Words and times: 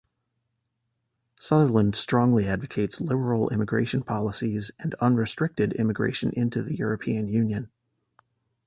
Sutherland 1.39 1.93
strongly 1.95 2.47
advocates 2.47 2.99
liberal 3.01 3.49
immigration 3.49 4.01
policies 4.01 4.71
and 4.79 4.95
unrestricted 4.95 5.73
immigration 5.73 6.31
into 6.31 6.63
the 6.63 6.75
European 6.75 7.27
Union. 7.27 7.69